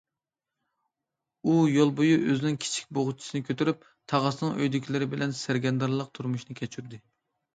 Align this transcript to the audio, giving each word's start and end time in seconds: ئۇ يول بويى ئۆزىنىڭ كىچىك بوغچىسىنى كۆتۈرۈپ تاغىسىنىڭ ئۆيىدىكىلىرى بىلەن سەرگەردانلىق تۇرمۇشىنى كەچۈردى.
ئۇ 1.49 1.57
يول 1.73 1.91
بويى 1.99 2.15
ئۆزىنىڭ 2.29 2.55
كىچىك 2.63 2.87
بوغچىسىنى 2.97 3.43
كۆتۈرۈپ 3.49 3.85
تاغىسىنىڭ 4.13 4.55
ئۆيىدىكىلىرى 4.59 5.09
بىلەن 5.13 5.37
سەرگەردانلىق 5.43 6.13
تۇرمۇشىنى 6.19 6.57
كەچۈردى. 6.63 7.03